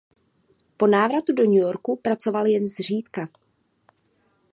Po 0.77 0.87
návratu 0.87 1.33
do 1.33 1.43
New 1.43 1.61
Yorku 1.61 1.95
pracoval 1.95 2.47
jen 2.47 2.69
zřídka. 2.69 3.27